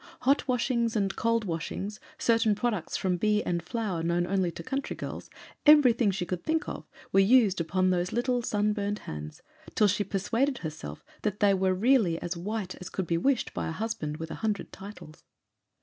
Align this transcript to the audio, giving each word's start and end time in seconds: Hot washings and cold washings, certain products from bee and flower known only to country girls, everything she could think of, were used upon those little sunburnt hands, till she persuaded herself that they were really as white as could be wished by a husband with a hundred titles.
Hot 0.21 0.47
washings 0.47 0.95
and 0.95 1.15
cold 1.15 1.45
washings, 1.45 1.99
certain 2.17 2.55
products 2.55 2.97
from 2.97 3.17
bee 3.17 3.43
and 3.43 3.61
flower 3.61 4.01
known 4.01 4.25
only 4.25 4.49
to 4.49 4.63
country 4.63 4.95
girls, 4.95 5.29
everything 5.67 6.09
she 6.09 6.25
could 6.25 6.43
think 6.43 6.67
of, 6.67 6.89
were 7.11 7.19
used 7.19 7.61
upon 7.61 7.91
those 7.91 8.11
little 8.11 8.41
sunburnt 8.41 8.97
hands, 8.97 9.43
till 9.75 9.87
she 9.87 10.03
persuaded 10.03 10.57
herself 10.57 11.05
that 11.21 11.39
they 11.39 11.53
were 11.53 11.75
really 11.75 12.19
as 12.19 12.35
white 12.35 12.73
as 12.81 12.89
could 12.89 13.05
be 13.05 13.15
wished 13.15 13.53
by 13.53 13.67
a 13.67 13.71
husband 13.71 14.17
with 14.17 14.31
a 14.31 14.35
hundred 14.41 14.71
titles. 14.71 15.23